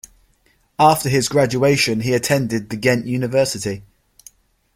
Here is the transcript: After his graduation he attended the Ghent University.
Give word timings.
After 0.79 1.09
his 1.09 1.29
graduation 1.29 1.99
he 1.99 2.15
attended 2.15 2.71
the 2.71 2.75
Ghent 2.75 3.05
University. 3.05 3.83